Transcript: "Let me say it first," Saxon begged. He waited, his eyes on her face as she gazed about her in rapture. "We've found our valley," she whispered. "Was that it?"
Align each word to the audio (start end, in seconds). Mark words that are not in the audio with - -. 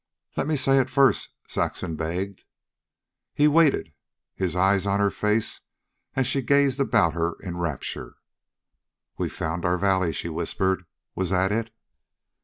"Let 0.35 0.47
me 0.47 0.55
say 0.55 0.79
it 0.79 0.89
first," 0.89 1.29
Saxon 1.47 1.95
begged. 1.95 2.43
He 3.35 3.47
waited, 3.47 3.93
his 4.33 4.55
eyes 4.55 4.87
on 4.87 4.99
her 4.99 5.11
face 5.11 5.61
as 6.15 6.25
she 6.25 6.41
gazed 6.41 6.79
about 6.79 7.13
her 7.13 7.35
in 7.43 7.57
rapture. 7.57 8.15
"We've 9.19 9.31
found 9.31 9.63
our 9.63 9.77
valley," 9.77 10.11
she 10.11 10.27
whispered. 10.27 10.85
"Was 11.13 11.29
that 11.29 11.51
it?" 11.51 11.69